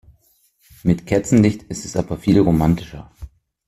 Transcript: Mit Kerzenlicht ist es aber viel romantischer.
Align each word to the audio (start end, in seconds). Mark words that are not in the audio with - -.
Mit 0.81 1.05
Kerzenlicht 1.05 1.61
ist 1.61 1.85
es 1.85 1.95
aber 1.95 2.17
viel 2.17 2.39
romantischer. 2.39 3.11